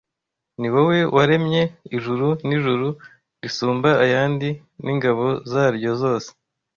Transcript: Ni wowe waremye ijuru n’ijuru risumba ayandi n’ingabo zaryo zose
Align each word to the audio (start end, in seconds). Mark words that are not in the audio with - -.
Ni 0.59 0.67
wowe 0.73 0.99
waremye 1.15 1.63
ijuru 1.95 2.27
n’ijuru 2.47 2.87
risumba 3.41 3.89
ayandi 4.05 4.49
n’ingabo 4.83 5.25
zaryo 5.51 5.91
zose 6.01 6.29